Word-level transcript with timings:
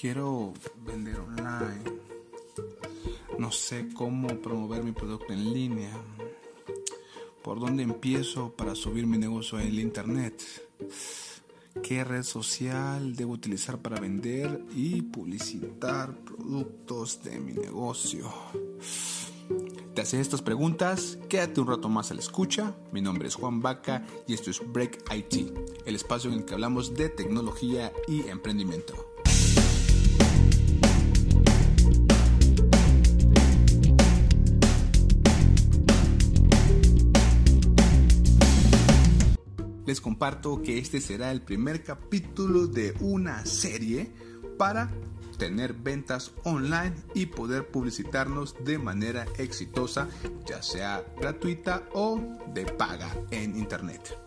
Quiero 0.00 0.52
vender 0.86 1.18
online. 1.18 1.82
No 3.36 3.50
sé 3.50 3.88
cómo 3.94 4.28
promover 4.40 4.84
mi 4.84 4.92
producto 4.92 5.32
en 5.32 5.52
línea. 5.52 5.90
¿Por 7.42 7.58
dónde 7.58 7.82
empiezo 7.82 8.52
para 8.52 8.76
subir 8.76 9.08
mi 9.08 9.18
negocio 9.18 9.58
en 9.58 9.66
el 9.66 9.80
internet? 9.80 10.40
¿Qué 11.82 12.04
red 12.04 12.22
social 12.22 13.16
debo 13.16 13.32
utilizar 13.32 13.78
para 13.78 13.98
vender 13.98 14.64
y 14.72 15.02
publicitar 15.02 16.14
productos 16.18 17.24
de 17.24 17.40
mi 17.40 17.54
negocio? 17.54 18.32
¿Te 19.96 20.02
haces 20.02 20.20
estas 20.20 20.42
preguntas? 20.42 21.18
Quédate 21.28 21.60
un 21.60 21.66
rato 21.66 21.88
más 21.88 22.12
a 22.12 22.14
la 22.14 22.20
escucha. 22.20 22.76
Mi 22.92 23.00
nombre 23.00 23.26
es 23.26 23.34
Juan 23.34 23.60
Vaca 23.60 24.06
y 24.28 24.34
esto 24.34 24.52
es 24.52 24.60
Break 24.64 25.12
IT, 25.12 25.52
el 25.86 25.96
espacio 25.96 26.30
en 26.30 26.38
el 26.38 26.44
que 26.44 26.54
hablamos 26.54 26.94
de 26.94 27.08
tecnología 27.08 27.92
y 28.06 28.28
emprendimiento. 28.28 29.07
Comparto 40.00 40.62
que 40.62 40.78
este 40.78 41.00
será 41.00 41.30
el 41.30 41.42
primer 41.42 41.82
capítulo 41.82 42.66
de 42.66 42.94
una 43.00 43.44
serie 43.46 44.10
para 44.56 44.90
tener 45.38 45.72
ventas 45.72 46.32
online 46.44 46.94
y 47.14 47.26
poder 47.26 47.68
publicitarnos 47.68 48.56
de 48.64 48.78
manera 48.78 49.26
exitosa, 49.38 50.08
ya 50.46 50.62
sea 50.62 51.04
gratuita 51.18 51.88
o 51.94 52.20
de 52.52 52.66
paga 52.66 53.14
en 53.30 53.56
internet. 53.56 54.18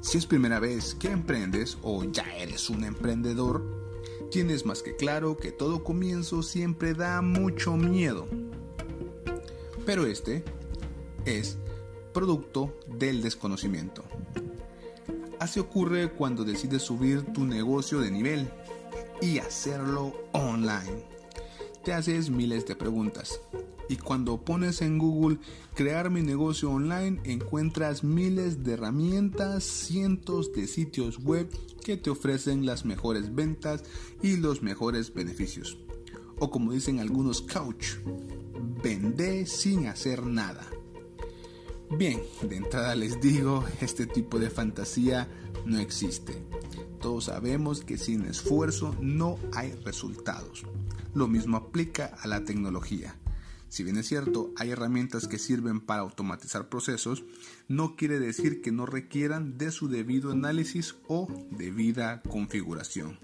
Si 0.00 0.16
es 0.16 0.26
primera 0.26 0.60
vez 0.60 0.94
que 0.94 1.10
emprendes 1.10 1.76
o 1.82 2.04
ya 2.04 2.24
eres 2.36 2.70
un 2.70 2.84
emprendedor, 2.84 3.62
tienes 4.30 4.64
más 4.64 4.82
que 4.82 4.94
claro 4.96 5.36
que 5.36 5.50
todo 5.50 5.82
comienzo 5.82 6.42
siempre 6.42 6.94
da 6.94 7.20
mucho 7.20 7.76
miedo. 7.76 8.28
Pero 9.84 10.06
este 10.06 10.44
es 11.24 11.58
producto 12.14 12.78
del 12.86 13.22
desconocimiento. 13.22 14.04
Así 15.40 15.60
ocurre 15.60 16.10
cuando 16.10 16.44
decides 16.44 16.82
subir 16.82 17.22
tu 17.32 17.44
negocio 17.44 18.00
de 18.00 18.10
nivel 18.10 18.48
y 19.20 19.38
hacerlo 19.38 20.12
online. 20.32 21.04
Te 21.84 21.92
haces 21.92 22.28
miles 22.28 22.66
de 22.66 22.74
preguntas 22.74 23.40
y 23.88 23.96
cuando 23.96 24.44
pones 24.44 24.82
en 24.82 24.98
Google 24.98 25.38
crear 25.74 26.10
mi 26.10 26.22
negocio 26.22 26.70
online 26.70 27.20
encuentras 27.24 28.04
miles 28.04 28.64
de 28.64 28.74
herramientas, 28.74 29.64
cientos 29.64 30.52
de 30.52 30.66
sitios 30.66 31.18
web 31.22 31.48
que 31.84 31.96
te 31.96 32.10
ofrecen 32.10 32.66
las 32.66 32.84
mejores 32.84 33.34
ventas 33.34 33.84
y 34.22 34.36
los 34.36 34.62
mejores 34.62 35.14
beneficios. 35.14 35.78
O 36.38 36.50
como 36.50 36.72
dicen 36.72 37.00
algunos 37.00 37.42
couch, 37.42 37.96
vende 38.82 39.46
sin 39.46 39.86
hacer 39.86 40.24
nada. 40.24 40.66
Bien, 41.90 42.20
de 42.42 42.56
entrada 42.56 42.94
les 42.94 43.18
digo, 43.20 43.64
este 43.80 44.06
tipo 44.06 44.38
de 44.38 44.50
fantasía 44.50 45.26
no 45.64 45.78
existe. 45.78 46.42
Todos 47.00 47.24
sabemos 47.24 47.80
que 47.82 47.96
sin 47.96 48.26
esfuerzo 48.26 48.94
no 49.00 49.38
hay 49.54 49.72
resultados. 49.84 50.64
Lo 51.14 51.28
mismo 51.28 51.56
aplica 51.56 52.14
a 52.20 52.28
la 52.28 52.44
tecnología. 52.44 53.16
Si 53.70 53.84
bien 53.84 53.96
es 53.96 54.06
cierto, 54.06 54.52
hay 54.56 54.70
herramientas 54.70 55.28
que 55.28 55.38
sirven 55.38 55.80
para 55.80 56.02
automatizar 56.02 56.68
procesos, 56.68 57.24
no 57.68 57.96
quiere 57.96 58.18
decir 58.18 58.60
que 58.60 58.72
no 58.72 58.84
requieran 58.84 59.56
de 59.56 59.70
su 59.70 59.88
debido 59.88 60.32
análisis 60.32 60.94
o 61.06 61.26
debida 61.50 62.22
configuración. 62.22 63.18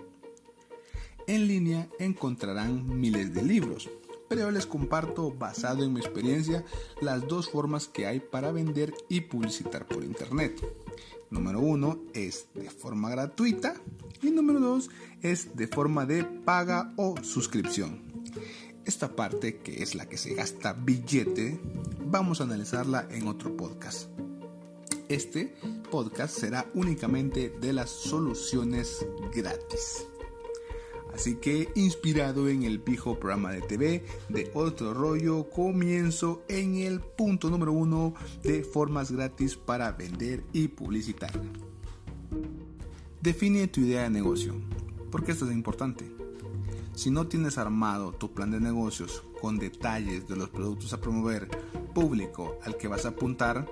En 1.27 1.49
línea 1.49 1.89
encontrarán 1.99 3.01
miles 3.01 3.33
de 3.33 3.43
libros, 3.43 3.89
pero 4.35 4.51
les 4.51 4.67
comparto, 4.67 5.31
basado 5.31 5.85
en 5.85 5.93
mi 5.93 6.01
experiencia, 6.01 6.65
las 7.01 7.27
dos 7.29 7.49
formas 7.49 7.87
que 7.87 8.07
hay 8.07 8.19
para 8.19 8.51
vender 8.51 8.93
y 9.09 9.21
publicitar 9.21 9.87
por 9.87 10.03
Internet. 10.03 10.61
Número 11.31 11.61
uno 11.61 12.01
es 12.15 12.49
de 12.55 12.69
forma 12.69 13.11
gratuita 13.11 13.75
y 14.23 14.31
número 14.31 14.59
dos 14.59 14.91
es 15.23 15.57
de 15.57 15.69
forma 15.69 16.05
de 16.05 16.25
paga 16.25 16.93
o 16.97 17.15
suscripción. 17.23 18.01
Esta 18.85 19.15
parte, 19.15 19.59
que 19.59 19.83
es 19.83 19.95
la 19.95 20.09
que 20.09 20.19
se 20.19 20.35
gasta 20.35 20.73
billete, 20.73 21.61
vamos 22.05 22.41
a 22.41 22.45
analizarla 22.45 23.07
en 23.11 23.29
otro 23.29 23.57
podcast. 23.57 24.11
Este 25.09 25.55
podcast 25.91 26.39
será 26.39 26.67
únicamente 26.75 27.51
de 27.61 27.73
las 27.73 27.91
soluciones 27.91 29.07
gratis. 29.35 30.07
Así 31.15 31.37
que 31.37 31.69
inspirado 31.77 32.49
en 32.49 32.65
el 32.65 32.81
viejo 32.81 33.21
programa 33.21 33.53
de 33.53 33.61
TV 33.61 34.05
de 34.29 34.51
otro 34.53 34.93
rollo, 34.93 35.49
comienzo 35.49 36.43
en 36.49 36.77
el 36.77 37.01
punto 37.01 37.51
número 37.51 37.73
uno 37.73 38.15
de 38.43 38.65
formas 38.65 39.13
gratis 39.13 39.55
para 39.55 39.93
vender 39.93 40.43
y 40.53 40.67
publicitar. 40.69 41.31
Define 43.21 43.69
tu 43.69 43.83
idea 43.83 44.03
de 44.03 44.11
negocio. 44.11 44.55
¿Por 45.13 45.25
qué 45.25 45.33
esto 45.33 45.47
es 45.47 45.53
importante? 45.53 46.05
Si 46.95 47.11
no 47.11 47.29
tienes 47.29 47.59
armado 47.59 48.13
tu 48.13 48.35
plan 48.35 48.51
de 48.51 48.61
negocios 48.61 49.23
con 49.41 49.59
detalles 49.59 50.27
de 50.27 50.37
los 50.37 50.51
productos 50.51 50.93
a 50.93 51.01
promover, 51.01 51.49
público 51.95 52.59
al 52.65 52.77
que 52.77 52.89
vas 52.89 53.05
a 53.05 53.11
apuntar, 53.11 53.69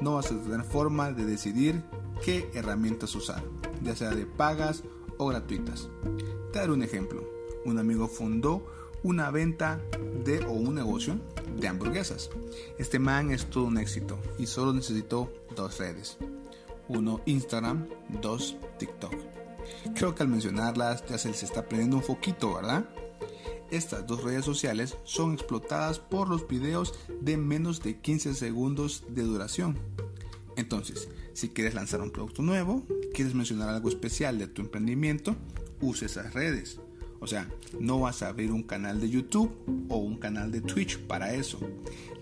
no 0.00 0.14
vas 0.14 0.32
a 0.32 0.40
tener 0.40 0.62
forma 0.62 1.12
de 1.12 1.26
decidir 1.26 1.82
qué 2.24 2.50
herramientas 2.54 3.14
usar, 3.14 3.44
ya 3.82 3.94
sea 3.94 4.10
de 4.14 4.24
pagas 4.24 4.82
o 5.18 5.26
gratuitas 5.26 5.88
dar 6.56 6.70
un 6.70 6.82
ejemplo. 6.82 7.22
Un 7.64 7.78
amigo 7.78 8.08
fundó 8.08 8.64
una 9.02 9.30
venta 9.30 9.80
de 10.24 10.44
o 10.46 10.52
un 10.52 10.74
negocio 10.74 11.18
de 11.58 11.68
hamburguesas. 11.68 12.30
Este 12.78 12.98
man 12.98 13.30
es 13.30 13.46
todo 13.46 13.64
un 13.64 13.78
éxito 13.78 14.18
y 14.38 14.46
solo 14.46 14.72
necesitó 14.72 15.32
dos 15.54 15.78
redes. 15.78 16.16
Uno 16.88 17.20
Instagram, 17.26 17.86
dos 18.22 18.56
TikTok. 18.78 19.12
Creo 19.94 20.14
que 20.14 20.22
al 20.22 20.28
mencionarlas 20.28 21.04
ya 21.06 21.18
se 21.18 21.30
está 21.30 21.66
prendiendo 21.66 21.96
un 21.96 22.02
foquito, 22.02 22.54
¿verdad? 22.54 22.88
Estas 23.70 24.06
dos 24.06 24.22
redes 24.22 24.44
sociales 24.44 24.96
son 25.02 25.34
explotadas 25.34 25.98
por 25.98 26.28
los 26.28 26.46
videos 26.46 26.94
de 27.20 27.36
menos 27.36 27.82
de 27.82 28.00
15 28.00 28.34
segundos 28.34 29.04
de 29.08 29.22
duración. 29.22 29.76
Entonces, 30.56 31.08
si 31.36 31.50
quieres 31.50 31.74
lanzar 31.74 32.00
un 32.00 32.10
producto 32.10 32.40
nuevo, 32.40 32.82
quieres 33.12 33.34
mencionar 33.34 33.68
algo 33.68 33.90
especial 33.90 34.38
de 34.38 34.46
tu 34.46 34.62
emprendimiento, 34.62 35.36
use 35.82 36.06
esas 36.06 36.32
redes. 36.32 36.80
O 37.20 37.26
sea, 37.26 37.50
no 37.78 38.00
vas 38.00 38.22
a 38.22 38.28
abrir 38.28 38.52
un 38.52 38.62
canal 38.62 39.02
de 39.02 39.10
YouTube 39.10 39.54
o 39.90 39.98
un 39.98 40.16
canal 40.16 40.50
de 40.50 40.62
Twitch 40.62 40.98
para 40.98 41.34
eso, 41.34 41.58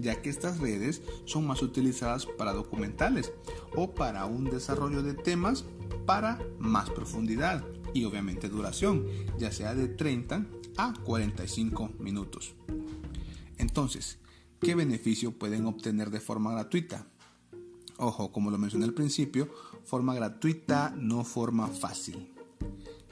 ya 0.00 0.20
que 0.20 0.30
estas 0.30 0.58
redes 0.58 1.00
son 1.26 1.46
más 1.46 1.62
utilizadas 1.62 2.26
para 2.26 2.52
documentales 2.52 3.32
o 3.76 3.94
para 3.94 4.24
un 4.26 4.46
desarrollo 4.46 5.00
de 5.04 5.14
temas 5.14 5.64
para 6.06 6.40
más 6.58 6.90
profundidad 6.90 7.64
y 7.92 8.06
obviamente 8.06 8.48
duración, 8.48 9.06
ya 9.38 9.52
sea 9.52 9.76
de 9.76 9.86
30 9.86 10.44
a 10.76 10.92
45 11.04 11.92
minutos. 12.00 12.56
Entonces, 13.58 14.18
¿qué 14.60 14.74
beneficio 14.74 15.38
pueden 15.38 15.66
obtener 15.66 16.10
de 16.10 16.18
forma 16.18 16.50
gratuita? 16.50 17.06
Ojo, 17.98 18.32
como 18.32 18.50
lo 18.50 18.58
mencioné 18.58 18.86
al 18.86 18.94
principio, 18.94 19.48
forma 19.84 20.14
gratuita, 20.14 20.92
no 20.96 21.24
forma 21.24 21.68
fácil 21.68 22.34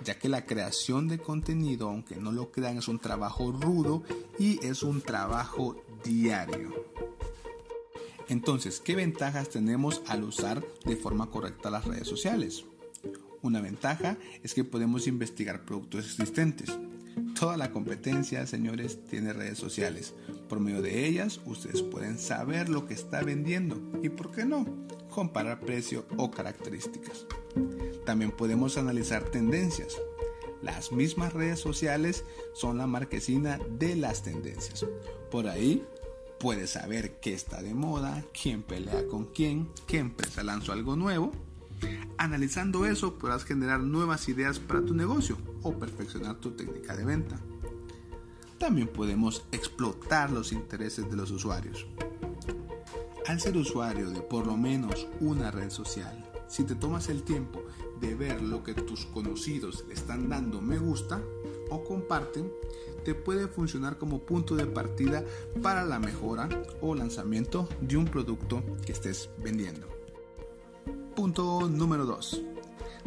ya 0.02 0.18
que 0.18 0.28
la 0.28 0.44
creación 0.46 1.08
de 1.08 1.18
contenido, 1.18 1.88
aunque 1.88 2.16
no 2.16 2.32
lo 2.32 2.50
crean, 2.50 2.78
es 2.78 2.88
un 2.88 2.98
trabajo 2.98 3.52
rudo 3.52 4.02
y 4.38 4.64
es 4.64 4.82
un 4.82 5.00
trabajo 5.00 5.76
diario. 6.04 6.72
Entonces, 8.28 8.80
¿qué 8.80 8.94
ventajas 8.94 9.50
tenemos 9.50 10.02
al 10.06 10.24
usar 10.24 10.64
de 10.84 10.96
forma 10.96 11.30
correcta 11.30 11.70
las 11.70 11.84
redes 11.84 12.08
sociales? 12.08 12.64
Una 13.42 13.60
ventaja 13.60 14.16
es 14.42 14.54
que 14.54 14.64
podemos 14.64 15.06
investigar 15.06 15.64
productos 15.64 16.06
existentes. 16.06 16.70
Toda 17.42 17.56
la 17.56 17.72
competencia, 17.72 18.46
señores, 18.46 19.04
tiene 19.10 19.32
redes 19.32 19.58
sociales. 19.58 20.14
Por 20.48 20.60
medio 20.60 20.80
de 20.80 21.08
ellas, 21.08 21.40
ustedes 21.44 21.82
pueden 21.82 22.16
saber 22.16 22.68
lo 22.68 22.86
que 22.86 22.94
está 22.94 23.20
vendiendo 23.20 23.82
y, 24.00 24.10
¿por 24.10 24.30
qué 24.30 24.44
no?, 24.44 24.64
comparar 25.10 25.58
precio 25.58 26.06
o 26.16 26.30
características. 26.30 27.26
También 28.06 28.30
podemos 28.30 28.78
analizar 28.78 29.24
tendencias. 29.24 29.96
Las 30.62 30.92
mismas 30.92 31.32
redes 31.32 31.58
sociales 31.58 32.24
son 32.54 32.78
la 32.78 32.86
marquesina 32.86 33.58
de 33.76 33.96
las 33.96 34.22
tendencias. 34.22 34.86
Por 35.28 35.48
ahí 35.48 35.84
puedes 36.38 36.70
saber 36.70 37.18
qué 37.18 37.34
está 37.34 37.60
de 37.60 37.74
moda, 37.74 38.24
quién 38.40 38.62
pelea 38.62 39.08
con 39.08 39.24
quién, 39.24 39.68
qué 39.88 39.98
empresa 39.98 40.44
lanzó 40.44 40.74
algo 40.74 40.94
nuevo. 40.94 41.32
Analizando 42.18 42.86
eso 42.86 43.18
podrás 43.18 43.44
generar 43.44 43.80
nuevas 43.80 44.28
ideas 44.28 44.58
para 44.58 44.84
tu 44.84 44.94
negocio 44.94 45.36
o 45.62 45.78
perfeccionar 45.78 46.36
tu 46.36 46.52
técnica 46.52 46.96
de 46.96 47.04
venta. 47.04 47.40
También 48.58 48.88
podemos 48.88 49.44
explotar 49.50 50.30
los 50.30 50.52
intereses 50.52 51.10
de 51.10 51.16
los 51.16 51.30
usuarios. 51.30 51.86
Al 53.26 53.40
ser 53.40 53.56
usuario 53.56 54.10
de 54.10 54.20
por 54.20 54.46
lo 54.46 54.56
menos 54.56 55.08
una 55.20 55.50
red 55.50 55.70
social, 55.70 56.28
si 56.48 56.64
te 56.64 56.74
tomas 56.74 57.08
el 57.08 57.22
tiempo 57.22 57.62
de 58.00 58.14
ver 58.14 58.42
lo 58.42 58.62
que 58.62 58.74
tus 58.74 59.06
conocidos 59.06 59.84
están 59.90 60.28
dando 60.28 60.60
me 60.60 60.78
gusta 60.78 61.20
o 61.70 61.82
comparten 61.82 62.52
te 63.04 63.14
puede 63.14 63.48
funcionar 63.48 63.98
como 63.98 64.20
punto 64.20 64.54
de 64.54 64.66
partida 64.66 65.24
para 65.62 65.84
la 65.84 65.98
mejora 65.98 66.48
o 66.80 66.94
lanzamiento 66.94 67.68
de 67.80 67.96
un 67.96 68.04
producto 68.04 68.62
que 68.84 68.92
estés 68.92 69.30
vendiendo. 69.38 70.01
Punto 71.16 71.68
número 71.68 72.06
2. 72.06 72.42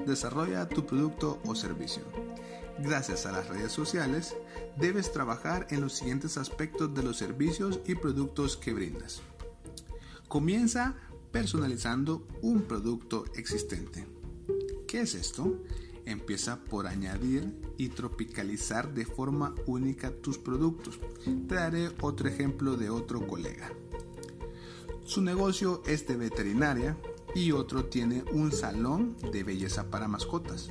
Desarrolla 0.06 0.70
tu 0.70 0.86
producto 0.86 1.40
o 1.44 1.56
servicio. 1.56 2.04
Gracias 2.78 3.26
a 3.26 3.32
las 3.32 3.48
redes 3.48 3.72
sociales, 3.72 4.36
debes 4.78 5.12
trabajar 5.12 5.66
en 5.72 5.82
los 5.82 5.94
siguientes 5.94 6.38
aspectos 6.38 6.94
de 6.94 7.02
los 7.02 7.18
servicios 7.18 7.80
y 7.88 7.96
productos 7.96 8.58
que 8.58 8.74
brindas. 8.74 9.22
Comienza 10.28 10.96
personalizando 11.32 12.28
un 12.44 12.62
producto 12.64 13.26
existente. 13.36 14.06
¿Qué 14.88 15.02
es 15.02 15.16
esto? 15.16 15.64
Empieza 16.06 16.60
por 16.64 16.86
añadir 16.86 17.60
y 17.78 17.90
tropicalizar 17.90 18.94
de 18.94 19.06
forma 19.06 19.56
única 19.66 20.12
tus 20.12 20.38
productos. 20.38 21.00
Te 21.48 21.56
daré 21.56 21.90
otro 22.02 22.30
ejemplo 22.30 22.78
de 22.78 22.92
otro 22.92 23.26
colega. 23.26 23.72
Su 25.06 25.22
negocio 25.22 25.82
es 25.88 26.06
de 26.08 26.18
veterinaria 26.18 26.98
y 27.36 27.52
otro 27.52 27.86
tiene 27.86 28.24
un 28.32 28.52
salón 28.52 29.16
de 29.32 29.44
belleza 29.44 29.92
para 29.92 30.08
mascotas. 30.08 30.70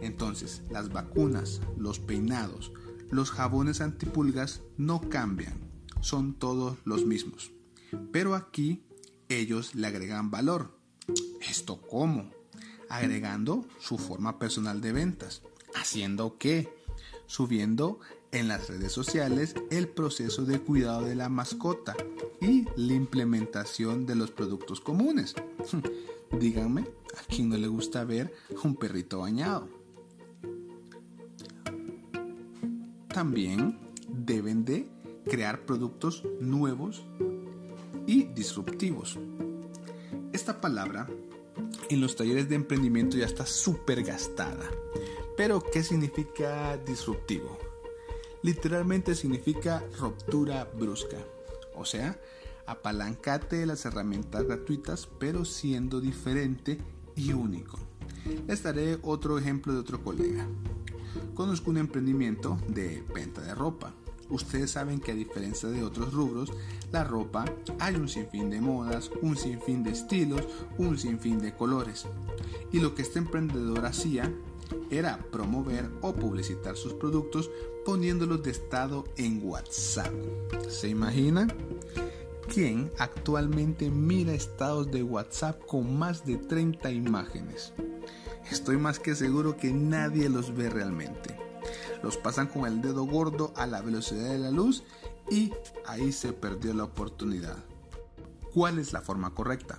Entonces, 0.00 0.62
las 0.70 0.92
vacunas, 0.92 1.60
los 1.76 1.98
peinados, 1.98 2.72
los 3.10 3.32
jabones 3.32 3.80
antipulgas 3.80 4.62
no 4.76 5.00
cambian, 5.00 5.58
son 6.00 6.34
todos 6.34 6.78
los 6.84 7.04
mismos. 7.04 7.50
Pero 8.12 8.36
aquí 8.36 8.84
ellos 9.28 9.74
le 9.74 9.88
agregan 9.88 10.30
valor. 10.30 10.78
¿Esto 11.40 11.80
cómo? 11.80 12.30
agregando 12.88 13.66
su 13.80 13.98
forma 13.98 14.38
personal 14.38 14.80
de 14.80 14.92
ventas. 14.92 15.42
¿Haciendo 15.74 16.38
qué? 16.38 16.72
Subiendo 17.26 18.00
en 18.32 18.48
las 18.48 18.68
redes 18.68 18.92
sociales 18.92 19.54
el 19.70 19.88
proceso 19.88 20.44
de 20.44 20.60
cuidado 20.60 21.02
de 21.02 21.14
la 21.14 21.28
mascota 21.28 21.96
y 22.40 22.66
la 22.76 22.94
implementación 22.94 24.06
de 24.06 24.14
los 24.14 24.30
productos 24.30 24.80
comunes. 24.80 25.34
Díganme, 26.38 26.82
¿a 26.82 27.22
quién 27.28 27.48
no 27.48 27.56
le 27.56 27.68
gusta 27.68 28.04
ver 28.04 28.32
un 28.62 28.76
perrito 28.76 29.20
bañado? 29.20 29.68
También 33.08 33.78
deben 34.08 34.64
de 34.64 34.88
crear 35.24 35.64
productos 35.64 36.22
nuevos 36.40 37.04
y 38.06 38.24
disruptivos. 38.24 39.18
Esta 40.32 40.60
palabra 40.60 41.08
en 41.88 42.00
los 42.00 42.16
talleres 42.16 42.48
de 42.48 42.54
emprendimiento 42.54 43.16
ya 43.16 43.26
está 43.26 43.46
súper 43.46 44.02
gastada. 44.02 44.70
Pero, 45.36 45.62
¿qué 45.62 45.82
significa 45.82 46.76
disruptivo? 46.78 47.67
Literalmente 48.42 49.14
significa 49.14 49.82
ruptura 49.98 50.64
brusca. 50.64 51.18
O 51.74 51.84
sea, 51.84 52.20
apalancate 52.66 53.56
de 53.56 53.66
las 53.66 53.84
herramientas 53.84 54.44
gratuitas, 54.44 55.08
pero 55.18 55.44
siendo 55.44 56.00
diferente 56.00 56.78
y 57.16 57.32
único. 57.32 57.78
Les 58.46 58.62
daré 58.62 58.98
otro 59.02 59.38
ejemplo 59.38 59.72
de 59.72 59.80
otro 59.80 60.02
colega. 60.02 60.46
Conozco 61.34 61.70
un 61.70 61.78
emprendimiento 61.78 62.58
de 62.68 63.02
venta 63.14 63.40
de 63.40 63.54
ropa 63.54 63.92
ustedes 64.30 64.72
saben 64.72 65.00
que 65.00 65.12
a 65.12 65.14
diferencia 65.14 65.68
de 65.68 65.82
otros 65.82 66.12
rubros, 66.12 66.52
la 66.92 67.04
ropa 67.04 67.44
hay 67.78 67.94
un 67.96 68.08
sinfín 68.08 68.50
de 68.50 68.60
modas, 68.60 69.10
un 69.22 69.36
sinfín 69.36 69.82
de 69.82 69.90
estilos, 69.90 70.42
un 70.76 70.98
sinfín 70.98 71.38
de 71.40 71.54
colores. 71.54 72.06
Y 72.72 72.80
lo 72.80 72.94
que 72.94 73.02
este 73.02 73.18
emprendedor 73.18 73.86
hacía 73.86 74.32
era 74.90 75.18
promover 75.30 75.90
o 76.00 76.14
publicitar 76.14 76.76
sus 76.76 76.94
productos 76.94 77.50
poniéndolos 77.84 78.42
de 78.42 78.50
estado 78.50 79.04
en 79.16 79.40
WhatsApp. 79.42 80.12
¿Se 80.68 80.88
imagina? 80.88 81.48
¿Quién 82.52 82.90
actualmente 82.98 83.90
mira 83.90 84.32
estados 84.32 84.90
de 84.90 85.02
WhatsApp 85.02 85.60
con 85.66 85.98
más 85.98 86.24
de 86.24 86.36
30 86.36 86.90
imágenes? 86.90 87.72
Estoy 88.50 88.78
más 88.78 88.98
que 88.98 89.14
seguro 89.14 89.56
que 89.56 89.72
nadie 89.72 90.28
los 90.28 90.54
ve 90.54 90.70
realmente 90.70 91.48
los 92.02 92.16
pasan 92.16 92.46
con 92.46 92.66
el 92.66 92.80
dedo 92.80 93.04
gordo 93.04 93.52
a 93.56 93.66
la 93.66 93.82
velocidad 93.82 94.30
de 94.30 94.38
la 94.38 94.50
luz 94.50 94.84
y 95.30 95.52
ahí 95.86 96.12
se 96.12 96.32
perdió 96.32 96.74
la 96.74 96.84
oportunidad. 96.84 97.56
¿Cuál 98.54 98.78
es 98.78 98.92
la 98.92 99.00
forma 99.00 99.34
correcta? 99.34 99.78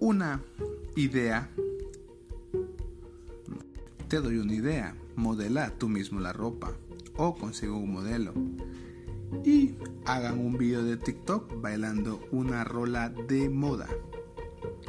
Una 0.00 0.42
idea. 0.96 1.50
Te 4.14 4.20
doy 4.20 4.38
una 4.38 4.54
idea. 4.54 4.96
Modela 5.16 5.76
tú 5.76 5.88
mismo 5.88 6.20
la 6.20 6.32
ropa 6.32 6.72
o 7.16 7.34
consigue 7.34 7.72
un 7.72 7.90
modelo. 7.90 8.32
Y 9.44 9.74
hagan 10.06 10.38
un 10.38 10.56
video 10.56 10.84
de 10.84 10.96
TikTok 10.96 11.60
bailando 11.60 12.20
una 12.30 12.62
rola 12.62 13.08
de 13.08 13.48
moda. 13.48 13.88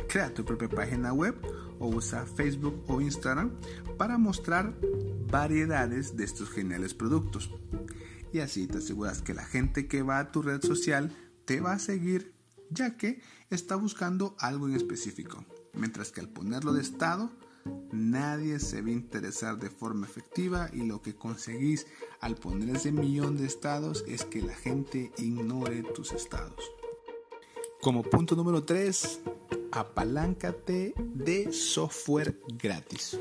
Crea 0.07 0.31
tu 0.31 0.45
propia 0.45 0.69
página 0.69 1.11
web 1.11 1.35
o 1.79 1.87
usa 1.87 2.27
Facebook 2.27 2.83
o 2.87 3.01
Instagram 3.01 3.49
para 3.97 4.19
mostrar 4.19 4.75
variedades 5.31 6.15
de 6.15 6.23
estos 6.23 6.51
geniales 6.51 6.93
productos. 6.93 7.49
Y 8.31 8.41
así 8.41 8.67
te 8.67 8.77
aseguras 8.77 9.23
que 9.23 9.33
la 9.33 9.45
gente 9.45 9.87
que 9.87 10.03
va 10.03 10.19
a 10.19 10.31
tu 10.31 10.43
red 10.43 10.61
social 10.61 11.11
te 11.45 11.61
va 11.61 11.73
a 11.73 11.79
seguir 11.79 12.35
ya 12.69 12.95
que 12.95 13.23
está 13.49 13.75
buscando 13.75 14.35
algo 14.37 14.67
en 14.67 14.75
específico. 14.75 15.43
Mientras 15.73 16.11
que 16.11 16.21
al 16.21 16.29
ponerlo 16.29 16.73
de 16.73 16.83
estado, 16.83 17.31
nadie 17.91 18.59
se 18.59 18.81
va 18.81 18.89
a 18.89 18.91
interesar 18.91 19.57
de 19.57 19.69
forma 19.69 20.05
efectiva 20.05 20.69
y 20.73 20.83
lo 20.83 21.01
que 21.01 21.15
conseguís 21.15 21.87
al 22.21 22.35
poner 22.35 22.75
ese 22.75 22.91
millón 22.91 23.37
de 23.37 23.45
estados 23.45 24.03
es 24.07 24.25
que 24.25 24.41
la 24.41 24.55
gente 24.55 25.11
ignore 25.17 25.83
tus 25.83 26.11
estados. 26.11 26.59
Como 27.81 28.03
punto 28.03 28.35
número 28.35 28.63
3, 28.63 29.21
apaláncate 29.71 30.93
de 30.97 31.51
software 31.51 32.39
gratis. 32.57 33.17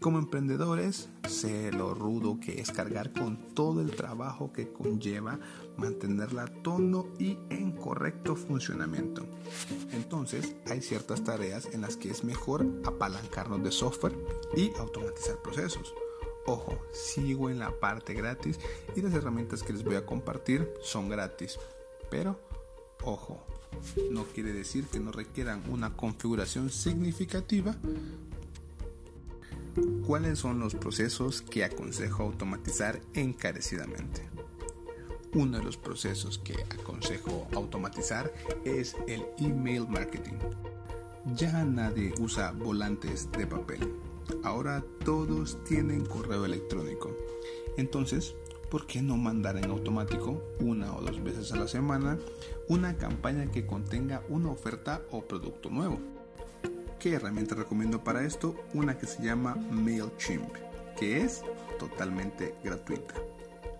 Como 0.00 0.18
emprendedores, 0.18 1.08
sé 1.26 1.72
lo 1.72 1.94
rudo 1.94 2.38
que 2.38 2.60
es 2.60 2.70
cargar 2.70 3.12
con 3.12 3.54
todo 3.54 3.80
el 3.80 3.96
trabajo 3.96 4.52
que 4.52 4.70
conlleva 4.70 5.40
mantenerla 5.76 6.44
a 6.44 6.62
tono 6.62 7.06
y 7.18 7.38
en 7.50 7.72
correcto 7.72 8.36
funcionamiento. 8.36 9.26
Entonces, 9.92 10.54
hay 10.66 10.82
ciertas 10.82 11.24
tareas 11.24 11.68
en 11.72 11.80
las 11.80 11.96
que 11.96 12.10
es 12.10 12.24
mejor 12.24 12.66
apalancarnos 12.84 13.62
de 13.62 13.72
software 13.72 14.16
y 14.54 14.70
automatizar 14.78 15.40
procesos. 15.42 15.94
Ojo, 16.46 16.78
sigo 16.92 17.50
en 17.50 17.58
la 17.58 17.72
parte 17.80 18.14
gratis 18.14 18.60
y 18.94 19.00
las 19.00 19.14
herramientas 19.14 19.62
que 19.62 19.72
les 19.72 19.82
voy 19.82 19.96
a 19.96 20.06
compartir 20.06 20.72
son 20.82 21.08
gratis. 21.08 21.58
Pero, 22.10 22.38
ojo, 23.02 23.44
no 24.10 24.24
quiere 24.24 24.52
decir 24.52 24.84
que 24.86 25.00
no 25.00 25.10
requieran 25.10 25.62
una 25.68 25.96
configuración 25.96 26.70
significativa 26.70 27.74
¿Cuáles 30.06 30.38
son 30.38 30.58
los 30.58 30.74
procesos 30.74 31.42
que 31.42 31.62
aconsejo 31.62 32.22
automatizar 32.22 33.00
encarecidamente? 33.12 34.26
Uno 35.34 35.58
de 35.58 35.64
los 35.64 35.76
procesos 35.76 36.38
que 36.38 36.54
aconsejo 36.70 37.46
automatizar 37.54 38.32
es 38.64 38.96
el 39.06 39.22
email 39.38 39.86
marketing. 39.86 40.38
Ya 41.34 41.62
nadie 41.64 42.14
usa 42.20 42.52
volantes 42.52 43.30
de 43.32 43.46
papel. 43.46 43.92
Ahora 44.44 44.82
todos 45.04 45.62
tienen 45.64 46.06
correo 46.06 46.46
electrónico. 46.46 47.14
Entonces, 47.76 48.34
¿por 48.70 48.86
qué 48.86 49.02
no 49.02 49.18
mandar 49.18 49.58
en 49.58 49.70
automático 49.70 50.42
una 50.58 50.96
o 50.96 51.02
dos 51.02 51.22
veces 51.22 51.52
a 51.52 51.56
la 51.56 51.68
semana 51.68 52.18
una 52.68 52.96
campaña 52.96 53.50
que 53.50 53.66
contenga 53.66 54.22
una 54.30 54.50
oferta 54.50 55.02
o 55.10 55.26
producto 55.26 55.68
nuevo? 55.68 56.15
¿Qué 57.06 57.14
herramienta 57.14 57.54
recomiendo 57.54 58.02
para 58.02 58.24
esto? 58.24 58.56
Una 58.74 58.98
que 58.98 59.06
se 59.06 59.22
llama 59.22 59.54
MailChimp, 59.54 60.52
que 60.98 61.22
es 61.22 61.42
totalmente 61.78 62.56
gratuita. 62.64 63.14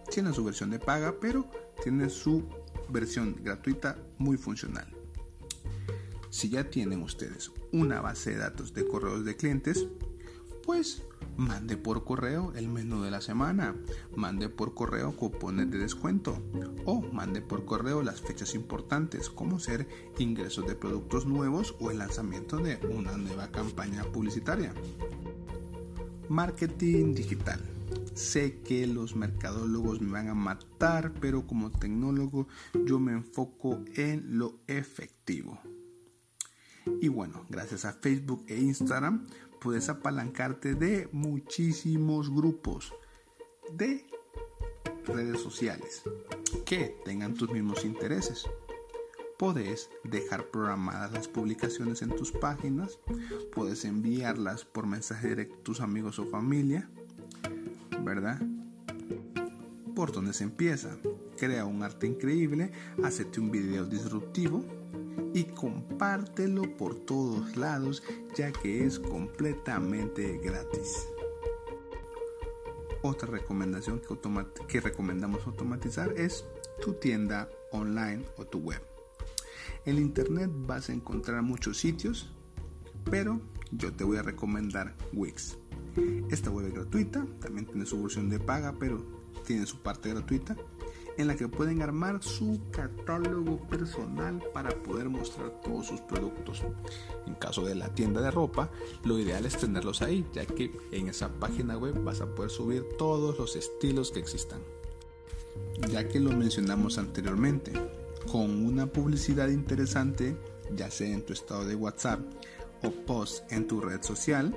Tiene 0.09 0.33
su 0.33 0.45
versión 0.45 0.71
de 0.71 0.79
paga, 0.79 1.13
pero 1.21 1.45
tiene 1.83 2.09
su 2.09 2.45
versión 2.89 3.35
gratuita 3.43 3.99
muy 4.19 4.37
funcional. 4.37 4.87
Si 6.31 6.51
ya 6.51 6.71
tienen 6.71 7.03
ustedes 7.03 7.51
una 7.73 8.01
base 8.01 8.31
de 8.31 8.37
datos 8.37 8.73
de 8.73 8.87
correos 8.87 9.25
de 9.25 9.35
clientes, 9.35 9.89
pues 10.67 11.05
mande 11.37 11.77
por 11.77 12.05
correo 12.05 12.53
el 12.57 12.69
menú 12.69 13.03
de 13.03 13.11
la 13.13 13.21
semana, 13.21 13.77
mande 14.17 14.49
por 14.49 14.75
correo 14.75 15.15
cupones 15.17 15.71
de 15.71 15.79
descuento 15.79 16.43
o 16.85 17.01
mande 17.13 17.41
por 17.41 17.65
correo 17.65 18.03
las 18.03 18.21
fechas 18.21 18.55
importantes 18.55 19.31
como 19.31 19.61
ser 19.61 19.87
ingresos 20.19 20.67
de 20.67 20.75
productos 20.75 21.25
nuevos 21.25 21.77
o 21.79 21.93
el 21.93 21.99
lanzamiento 21.99 22.57
de 22.57 22.79
una 22.91 23.17
nueva 23.17 23.53
campaña 23.53 24.03
publicitaria. 24.05 24.75
Marketing 26.29 27.15
digital. 27.15 27.61
Sé 28.15 28.61
que 28.63 28.87
los 28.87 29.15
mercadólogos 29.15 30.01
me 30.01 30.13
van 30.13 30.29
a 30.29 30.35
matar, 30.35 31.13
pero 31.21 31.47
como 31.47 31.71
tecnólogo 31.71 32.49
yo 32.87 32.99
me 32.99 33.13
enfoco 33.13 33.85
en 33.95 34.39
lo 34.39 34.59
efectivo. 34.67 35.61
Y 37.01 37.09
bueno, 37.09 37.45
gracias 37.49 37.85
a 37.85 37.93
Facebook 37.93 38.45
e 38.49 38.59
Instagram 38.59 39.27
puedes 39.67 39.89
apalancarte 39.89 40.77
de 40.77 41.09
muchísimos 41.11 42.33
grupos 42.33 42.95
de 43.73 44.07
redes 45.09 45.41
sociales 45.41 46.05
que 46.65 46.97
tengan 47.05 47.35
tus 47.35 47.51
mismos 47.51 47.85
intereses. 47.85 48.45
Puedes 49.37 49.91
dejar 50.05 50.53
programadas 50.53 51.13
las 51.13 51.27
publicaciones 51.27 52.01
en 52.03 52.11
tus 52.11 52.31
páginas, 52.31 53.01
puedes 53.53 53.85
enviarlas 53.85 54.65
por 54.65 54.87
mensaje 54.87 55.31
directo 55.31 55.57
a 55.57 55.65
tus 55.65 55.81
amigos 55.81 56.21
o 56.21 56.27
familia, 56.27 56.89
¿verdad? 58.05 58.41
Por 59.97 60.13
donde 60.13 60.33
se 60.33 60.45
empieza. 60.45 60.97
Crea 61.37 61.65
un 61.65 61.83
arte 61.83 62.07
increíble, 62.07 62.71
hazte 63.03 63.41
un 63.41 63.51
video 63.51 63.85
disruptivo 63.85 64.65
y 65.37 65.45
compártelo 65.45 66.63
por 66.79 66.95
todos 66.95 67.59
lados 67.59 68.03
ya 68.35 68.53
que 68.53 68.87
es 68.87 68.99
completamente 68.99 70.39
gratis. 70.39 71.07
Otra 73.03 73.29
recomendación 73.29 74.01
que, 74.01 74.17
que 74.67 74.81
recomendamos 74.81 75.47
automatizar 75.47 76.11
es 76.17 76.47
tu 76.81 76.95
tienda 76.95 77.51
online 77.71 78.25
o 78.39 78.47
tu 78.47 78.61
web. 78.61 78.81
En 79.85 79.99
internet 79.99 80.51
vas 80.51 80.89
a 80.89 80.95
encontrar 80.95 81.43
muchos 81.43 81.77
sitios, 81.77 82.33
pero 83.11 83.39
yo 83.73 83.93
te 83.93 84.05
voy 84.05 84.17
a 84.17 84.23
recomendar 84.23 84.97
Wix. 85.13 85.59
Esta 86.31 86.49
web 86.49 86.69
es 86.69 86.73
gratuita, 86.73 87.27
también 87.41 87.67
tiene 87.67 87.85
su 87.85 88.03
versión 88.03 88.31
de 88.31 88.41
paga, 88.41 88.75
pero 88.79 89.05
tiene 89.45 89.67
su 89.67 89.83
parte 89.83 90.09
gratuita 90.09 90.57
en 91.17 91.29
la 91.29 91.37
que 91.37 91.49
pueden 91.49 91.83
armar 91.83 92.23
su 92.23 92.61
catálogo 92.71 93.59
personal 93.69 94.43
para 94.53 94.71
poder 94.83 95.09
mostrar 95.09 95.61
todos 95.63 95.87
sus 95.87 96.01
productos. 96.01 96.63
En 97.27 97.35
caso 97.35 97.65
de 97.65 97.75
la 97.75 97.89
tienda 97.89 98.21
de 98.21 98.31
ropa, 98.31 98.71
lo 99.05 99.19
ideal 99.19 99.47
es 99.47 99.57
tenerlos 99.57 100.03
ahí, 100.03 100.27
ya 100.33 100.45
que 100.47 100.71
en 100.93 101.09
esa 101.09 101.29
página 101.29 101.77
web 101.79 102.03
vas 102.03 102.21
a 102.21 102.35
poder 102.35 102.51
subir 102.51 102.85
todos 102.99 103.39
los 103.39 103.57
estilos 103.57 104.11
que 104.11 104.21
existan. 104.21 104.61
Ya 105.91 106.09
que 106.09 106.21
lo 106.21 106.33
mencionamos 106.33 106.99
anteriormente, 106.99 107.73
con 108.31 108.67
una 108.67 108.87
publicidad 108.87 109.49
interesante, 109.49 110.37
ya 110.75 110.91
sea 110.91 111.09
en 111.09 111.25
tu 111.25 111.33
estado 111.33 111.65
de 111.65 111.75
WhatsApp 111.77 112.21
o 112.83 112.91
post 112.91 113.51
en 113.53 113.67
tu 113.67 113.81
red 113.81 114.03
social, 114.03 114.55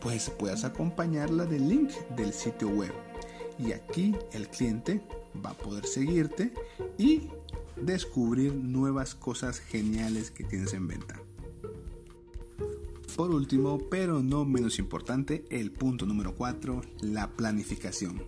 pues 0.00 0.30
puedes 0.30 0.64
acompañarla 0.64 1.44
del 1.44 1.68
link 1.68 1.90
del 2.16 2.32
sitio 2.32 2.68
web. 2.68 2.92
Y 3.58 3.72
aquí 3.72 4.14
el 4.32 4.48
cliente 4.48 5.02
va 5.44 5.50
a 5.50 5.58
poder 5.58 5.86
seguirte 5.86 6.52
y 6.98 7.28
descubrir 7.76 8.54
nuevas 8.54 9.14
cosas 9.14 9.60
geniales 9.60 10.30
que 10.30 10.44
tienes 10.44 10.74
en 10.74 10.88
venta. 10.88 11.20
Por 13.16 13.30
último, 13.30 13.78
pero 13.90 14.22
no 14.22 14.44
menos 14.44 14.80
importante, 14.80 15.44
el 15.48 15.70
punto 15.70 16.04
número 16.04 16.34
4, 16.34 16.80
la 17.02 17.30
planificación. 17.30 18.24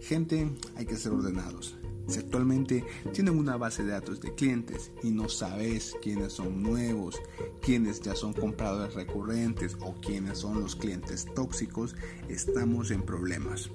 Gente, 0.00 0.48
hay 0.76 0.86
que 0.86 0.96
ser 0.96 1.12
ordenados. 1.12 1.76
Si 2.06 2.18
actualmente 2.18 2.84
tienen 3.12 3.36
una 3.36 3.56
base 3.56 3.84
de 3.84 3.92
datos 3.92 4.20
de 4.20 4.34
clientes 4.34 4.92
y 5.02 5.10
no 5.10 5.28
sabes 5.28 5.96
quiénes 6.02 6.32
son 6.32 6.62
nuevos, 6.62 7.20
quiénes 7.60 8.00
ya 8.00 8.14
son 8.14 8.32
compradores 8.32 8.94
recurrentes 8.94 9.76
o 9.80 9.94
quiénes 10.00 10.38
son 10.38 10.60
los 10.60 10.76
clientes 10.76 11.26
tóxicos, 11.34 11.94
estamos 12.28 12.90
en 12.90 13.02
problemas 13.02 13.70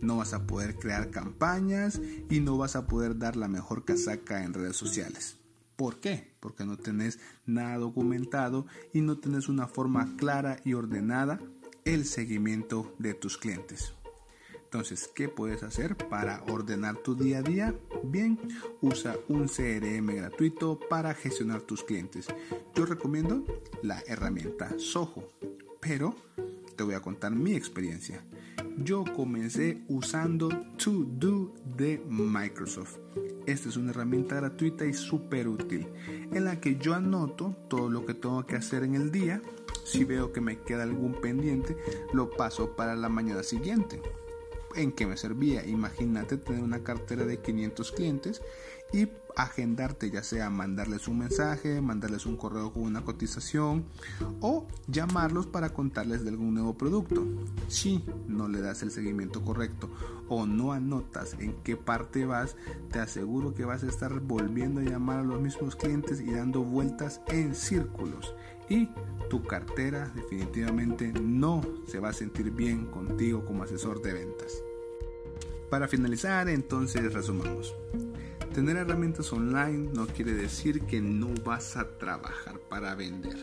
no 0.00 0.16
vas 0.16 0.32
a 0.32 0.46
poder 0.46 0.76
crear 0.76 1.10
campañas 1.10 2.00
y 2.28 2.40
no 2.40 2.56
vas 2.56 2.76
a 2.76 2.86
poder 2.86 3.18
dar 3.18 3.36
la 3.36 3.48
mejor 3.48 3.84
casaca 3.84 4.44
en 4.44 4.54
redes 4.54 4.76
sociales. 4.76 5.36
¿Por 5.76 6.00
qué? 6.00 6.34
Porque 6.40 6.64
no 6.64 6.76
tenés 6.76 7.18
nada 7.46 7.78
documentado 7.78 8.66
y 8.92 9.00
no 9.00 9.18
tenés 9.18 9.48
una 9.48 9.66
forma 9.66 10.14
clara 10.16 10.58
y 10.64 10.74
ordenada 10.74 11.40
el 11.84 12.04
seguimiento 12.04 12.94
de 12.98 13.14
tus 13.14 13.38
clientes. 13.38 13.94
Entonces, 14.64 15.10
¿qué 15.12 15.28
puedes 15.28 15.64
hacer 15.64 15.96
para 15.96 16.44
ordenar 16.44 16.98
tu 16.98 17.16
día 17.16 17.38
a 17.38 17.42
día? 17.42 17.74
Bien, 18.04 18.38
usa 18.80 19.16
un 19.28 19.48
CRM 19.48 20.14
gratuito 20.14 20.78
para 20.78 21.12
gestionar 21.12 21.62
tus 21.62 21.82
clientes. 21.82 22.28
Yo 22.74 22.86
recomiendo 22.86 23.44
la 23.82 24.00
herramienta 24.06 24.78
Soho, 24.78 25.26
pero 25.80 26.14
te 26.76 26.84
voy 26.84 26.94
a 26.94 27.00
contar 27.00 27.32
mi 27.32 27.54
experiencia 27.54 28.22
yo 28.78 29.04
comencé 29.16 29.82
usando 29.88 30.48
To 30.82 31.04
Do 31.06 31.54
de 31.76 32.02
Microsoft. 32.08 32.98
Esta 33.46 33.68
es 33.68 33.76
una 33.76 33.90
herramienta 33.90 34.36
gratuita 34.36 34.84
y 34.84 34.92
súper 34.92 35.48
útil 35.48 35.88
en 36.32 36.44
la 36.44 36.60
que 36.60 36.76
yo 36.76 36.94
anoto 36.94 37.56
todo 37.68 37.90
lo 37.90 38.06
que 38.06 38.14
tengo 38.14 38.46
que 38.46 38.56
hacer 38.56 38.84
en 38.84 38.94
el 38.94 39.10
día. 39.10 39.42
Si 39.84 40.04
veo 40.04 40.32
que 40.32 40.40
me 40.40 40.58
queda 40.60 40.84
algún 40.84 41.14
pendiente, 41.20 41.76
lo 42.12 42.30
paso 42.30 42.76
para 42.76 42.94
la 42.94 43.08
mañana 43.08 43.42
siguiente. 43.42 44.00
¿En 44.76 44.92
qué 44.92 45.06
me 45.06 45.16
servía? 45.16 45.66
Imagínate 45.66 46.36
tener 46.36 46.62
una 46.62 46.84
cartera 46.84 47.24
de 47.24 47.38
500 47.38 47.92
clientes 47.92 48.42
y 48.92 49.06
agendarte, 49.36 50.10
ya 50.10 50.22
sea 50.22 50.50
mandarles 50.50 51.08
un 51.08 51.18
mensaje, 51.18 51.80
mandarles 51.80 52.26
un 52.26 52.36
correo 52.36 52.72
con 52.72 52.82
una 52.84 53.02
cotización 53.02 53.84
o 54.40 54.66
llamarlos 54.88 55.46
para 55.46 55.70
contarles 55.70 56.24
de 56.24 56.30
algún 56.30 56.54
nuevo 56.54 56.74
producto. 56.74 57.26
Si 57.68 58.04
no 58.28 58.48
le 58.48 58.60
das 58.60 58.82
el 58.82 58.90
seguimiento 58.90 59.42
correcto 59.42 59.90
o 60.28 60.46
no 60.46 60.72
anotas 60.72 61.34
en 61.38 61.54
qué 61.62 61.76
parte 61.76 62.24
vas, 62.24 62.56
te 62.92 63.00
aseguro 63.00 63.54
que 63.54 63.64
vas 63.64 63.82
a 63.82 63.88
estar 63.88 64.20
volviendo 64.20 64.80
a 64.80 64.84
llamar 64.84 65.18
a 65.18 65.24
los 65.24 65.40
mismos 65.40 65.76
clientes 65.76 66.20
y 66.20 66.30
dando 66.30 66.62
vueltas 66.62 67.20
en 67.28 67.54
círculos. 67.54 68.34
Y 68.68 68.88
tu 69.28 69.42
cartera 69.42 70.10
definitivamente 70.14 71.12
no 71.12 71.62
se 71.86 71.98
va 71.98 72.10
a 72.10 72.12
sentir 72.12 72.50
bien 72.52 72.86
contigo 72.86 73.44
como 73.44 73.64
asesor 73.64 74.00
de 74.00 74.12
ventas. 74.12 74.62
Para 75.70 75.86
finalizar, 75.86 76.48
entonces 76.48 77.12
resumamos. 77.12 77.74
Tener 78.54 78.76
herramientas 78.78 79.32
online 79.32 79.90
no 79.94 80.08
quiere 80.08 80.32
decir 80.32 80.82
que 80.82 81.00
no 81.00 81.28
vas 81.44 81.76
a 81.76 81.98
trabajar 81.98 82.58
para 82.68 82.96
vender. 82.96 83.38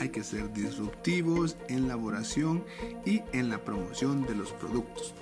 Hay 0.00 0.08
que 0.08 0.24
ser 0.24 0.52
disruptivos 0.52 1.56
en 1.68 1.82
la 1.82 1.94
elaboración 1.94 2.64
y 3.06 3.22
en 3.32 3.48
la 3.48 3.64
promoción 3.64 4.26
de 4.26 4.34
los 4.34 4.50
productos. 4.52 5.14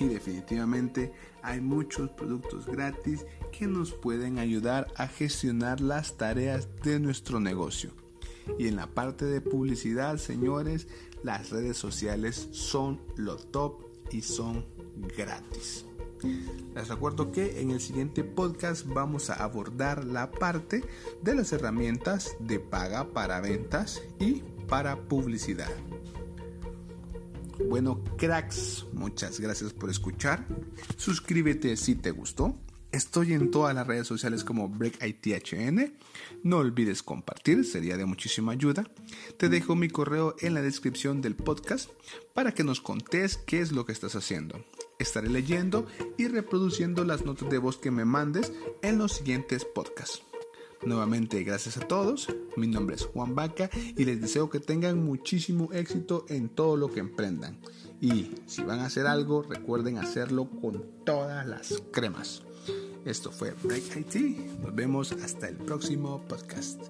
Y 0.00 0.06
definitivamente 0.06 1.12
hay 1.42 1.60
muchos 1.60 2.10
productos 2.10 2.66
gratis 2.66 3.24
que 3.52 3.68
nos 3.68 3.92
pueden 3.92 4.40
ayudar 4.40 4.88
a 4.96 5.06
gestionar 5.06 5.80
las 5.80 6.16
tareas 6.16 6.68
de 6.82 6.98
nuestro 6.98 7.38
negocio. 7.38 7.92
Y 8.58 8.66
en 8.66 8.74
la 8.74 8.88
parte 8.88 9.26
de 9.26 9.40
publicidad, 9.40 10.16
señores, 10.16 10.88
las 11.22 11.50
redes 11.50 11.76
sociales 11.76 12.48
son 12.50 13.00
lo 13.14 13.36
top 13.36 13.84
y 14.10 14.22
son 14.22 14.66
gratis. 15.16 15.86
Les 16.82 16.88
recuerdo 16.88 17.30
que 17.30 17.60
en 17.60 17.70
el 17.70 17.80
siguiente 17.80 18.24
podcast 18.24 18.84
vamos 18.88 19.30
a 19.30 19.34
abordar 19.34 20.04
la 20.04 20.32
parte 20.32 20.82
de 21.22 21.36
las 21.36 21.52
herramientas 21.52 22.34
de 22.40 22.58
paga 22.58 23.12
para 23.12 23.40
ventas 23.40 24.02
y 24.18 24.42
para 24.66 25.00
publicidad. 25.00 25.70
Bueno, 27.68 28.02
cracks, 28.18 28.84
muchas 28.92 29.38
gracias 29.38 29.72
por 29.72 29.90
escuchar. 29.90 30.44
Suscríbete 30.96 31.76
si 31.76 31.94
te 31.94 32.10
gustó. 32.10 32.58
Estoy 32.90 33.32
en 33.34 33.52
todas 33.52 33.76
las 33.76 33.86
redes 33.86 34.08
sociales 34.08 34.42
como 34.42 34.68
BreakITHN. 34.68 35.96
No 36.42 36.56
olvides 36.56 37.04
compartir, 37.04 37.64
sería 37.64 37.96
de 37.96 38.06
muchísima 38.06 38.50
ayuda. 38.50 38.90
Te 39.36 39.48
dejo 39.48 39.76
mi 39.76 39.88
correo 39.88 40.34
en 40.40 40.54
la 40.54 40.62
descripción 40.62 41.22
del 41.22 41.36
podcast 41.36 41.90
para 42.34 42.52
que 42.52 42.64
nos 42.64 42.80
contes 42.80 43.36
qué 43.36 43.60
es 43.60 43.70
lo 43.70 43.86
que 43.86 43.92
estás 43.92 44.16
haciendo. 44.16 44.64
Estaré 45.02 45.28
leyendo 45.28 45.84
y 46.16 46.28
reproduciendo 46.28 47.04
las 47.04 47.24
notas 47.24 47.50
de 47.50 47.58
voz 47.58 47.76
que 47.76 47.90
me 47.90 48.04
mandes 48.04 48.52
en 48.82 48.98
los 48.98 49.12
siguientes 49.12 49.64
podcasts. 49.64 50.22
Nuevamente, 50.84 51.42
gracias 51.42 51.76
a 51.76 51.80
todos. 51.88 52.28
Mi 52.56 52.68
nombre 52.68 52.94
es 52.94 53.06
Juan 53.06 53.34
Vaca 53.34 53.68
y 53.74 54.04
les 54.04 54.20
deseo 54.20 54.48
que 54.48 54.60
tengan 54.60 55.04
muchísimo 55.04 55.72
éxito 55.72 56.24
en 56.28 56.48
todo 56.48 56.76
lo 56.76 56.92
que 56.92 57.00
emprendan. 57.00 57.58
Y 58.00 58.30
si 58.46 58.62
van 58.62 58.78
a 58.78 58.86
hacer 58.86 59.08
algo, 59.08 59.42
recuerden 59.42 59.98
hacerlo 59.98 60.48
con 60.60 60.84
todas 61.04 61.48
las 61.48 61.82
cremas. 61.90 62.42
Esto 63.04 63.32
fue 63.32 63.54
Break 63.64 63.96
IT. 63.96 64.60
Nos 64.62 64.72
vemos 64.72 65.10
hasta 65.10 65.48
el 65.48 65.56
próximo 65.56 66.24
podcast. 66.28 66.80